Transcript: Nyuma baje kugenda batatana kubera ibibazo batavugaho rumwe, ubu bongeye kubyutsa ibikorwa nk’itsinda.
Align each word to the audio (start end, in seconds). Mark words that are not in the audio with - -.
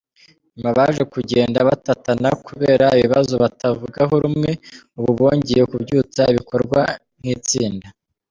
Nyuma 0.55 0.71
baje 0.77 1.03
kugenda 1.13 1.57
batatana 1.69 2.29
kubera 2.45 2.85
ibibazo 2.97 3.33
batavugaho 3.43 4.13
rumwe, 4.23 4.51
ubu 4.97 5.11
bongeye 5.19 5.63
kubyutsa 5.71 6.21
ibikorwa 6.31 6.79
nk’itsinda. 7.19 7.87